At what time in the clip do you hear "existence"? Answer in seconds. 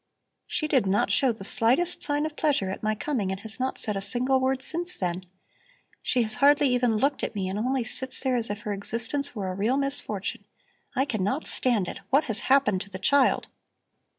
8.73-9.35